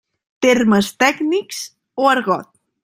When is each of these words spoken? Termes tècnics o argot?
Termes 0.45 0.89
tècnics 1.05 1.63
o 2.07 2.11
argot? 2.17 2.55